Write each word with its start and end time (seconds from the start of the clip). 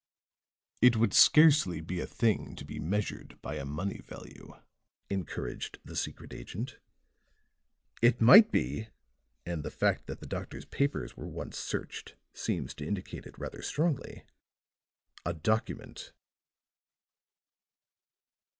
"It 0.81 0.95
would 0.97 1.13
scarcely 1.13 1.79
be 1.79 1.99
a 1.99 2.07
thing 2.07 2.55
to 2.55 2.65
be 2.65 2.79
measured 2.79 3.39
by 3.43 3.57
a 3.57 3.65
money 3.65 3.99
value," 4.01 4.55
encouraged 5.11 5.77
the 5.85 5.95
secret 5.95 6.33
agent. 6.33 6.79
"It 8.01 8.19
might 8.19 8.51
be, 8.51 8.87
and 9.45 9.61
the 9.61 9.69
fact 9.69 10.07
that 10.07 10.19
the 10.19 10.25
doctor's 10.25 10.65
papers 10.65 11.15
were 11.15 11.27
once 11.27 11.59
searched 11.59 12.15
seems 12.33 12.73
to 12.73 12.87
indicate 12.87 13.27
it 13.27 13.37
rather 13.37 13.61
strongly 13.61 14.25
a 15.23 15.35
document." 15.35 16.13